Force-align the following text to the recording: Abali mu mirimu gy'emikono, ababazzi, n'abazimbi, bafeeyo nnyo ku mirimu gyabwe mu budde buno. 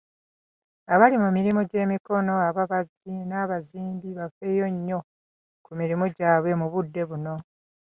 Abali 0.93 1.15
mu 1.23 1.29
mirimu 1.37 1.61
gy'emikono, 1.69 2.33
ababazzi, 2.49 3.15
n'abazimbi, 3.29 4.09
bafeeyo 4.19 4.67
nnyo 4.73 4.99
ku 5.65 5.71
mirimu 5.79 6.05
gyabwe 6.15 6.51
mu 6.59 6.67
budde 6.73 7.03
buno. 7.09 7.35